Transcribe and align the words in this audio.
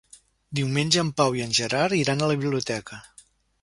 Diumenge 0.59 1.03
en 1.03 1.13
Pau 1.21 1.39
i 1.41 1.45
en 1.45 1.55
Gerard 1.59 1.97
iran 2.01 2.25
a 2.29 2.35
la 2.35 2.43
biblioteca. 2.43 3.05